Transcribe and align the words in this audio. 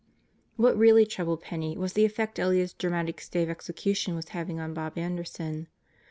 What 0.55 0.75
really 0.75 1.05
troubled 1.05 1.41
Penney 1.43 1.77
was 1.77 1.93
the 1.93 2.05
effect 2.05 2.39
Elliott's 2.39 2.73
dramatic 2.73 3.21
stay 3.21 3.43
of 3.43 3.51
execution 3.51 4.15
was 4.15 4.29
having 4.29 4.59
on 4.59 4.73
Bob 4.73 4.97
Anderson. 4.97 5.67